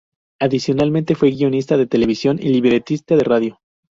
Adicionalmente, 0.39 1.13
fue 1.13 1.29
guionista 1.29 1.77
de 1.77 1.85
televisión 1.85 2.39
y 2.41 2.49
libretista 2.49 3.15
de 3.15 3.23
radio. 3.23 3.59